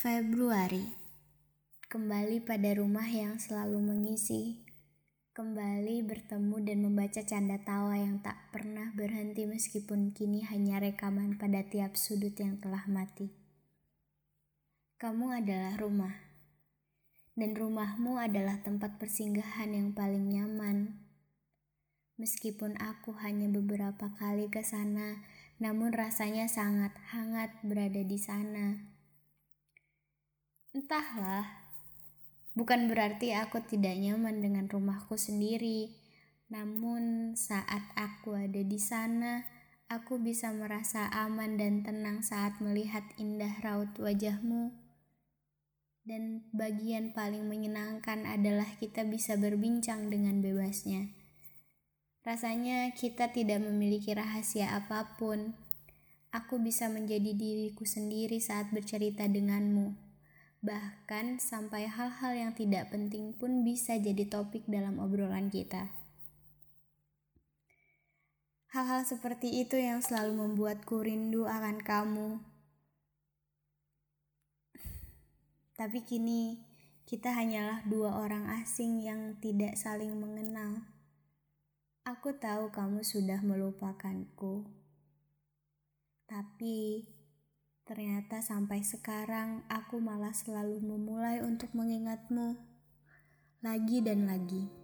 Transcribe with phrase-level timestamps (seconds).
[0.00, 0.96] Februari.
[1.92, 4.64] Kembali pada rumah yang selalu mengisi.
[5.36, 11.60] Kembali bertemu dan membaca canda tawa yang tak pernah berhenti meskipun kini hanya rekaman pada
[11.68, 13.28] tiap sudut yang telah mati.
[14.96, 16.16] Kamu adalah rumah.
[17.36, 20.96] Dan rumahmu adalah tempat persinggahan yang paling nyaman.
[22.16, 25.20] Meskipun aku hanya beberapa kali ke sana,
[25.60, 28.96] namun rasanya sangat hangat berada di sana.
[30.70, 31.66] Entahlah,
[32.54, 35.90] bukan berarti aku tidak nyaman dengan rumahku sendiri.
[36.46, 39.42] Namun, saat aku ada di sana,
[39.90, 44.70] aku bisa merasa aman dan tenang saat melihat indah raut wajahmu.
[46.06, 51.10] Dan bagian paling menyenangkan adalah kita bisa berbincang dengan bebasnya.
[52.22, 55.50] Rasanya kita tidak memiliki rahasia apa pun.
[56.30, 60.09] Aku bisa menjadi diriku sendiri saat bercerita denganmu.
[60.60, 65.88] Bahkan sampai hal-hal yang tidak penting pun bisa jadi topik dalam obrolan kita.
[68.70, 72.44] Hal-hal seperti itu yang selalu membuatku rindu akan kamu.
[75.80, 76.60] Tapi kini
[77.08, 80.84] kita hanyalah dua orang asing yang tidak saling mengenal.
[82.04, 84.68] Aku tahu kamu sudah melupakanku.
[86.28, 87.08] Tapi
[87.90, 92.54] Ternyata sampai sekarang aku malah selalu memulai untuk mengingatmu
[93.66, 94.79] lagi dan lagi.